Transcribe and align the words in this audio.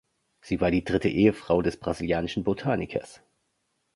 Sie 0.41 0.59
war 0.61 0.71
die 0.71 0.83
dritte 0.83 1.09
Ehefrau 1.09 1.61
des 1.61 1.77
brasilianischen 1.79 2.43
Botanikers. 2.43 3.21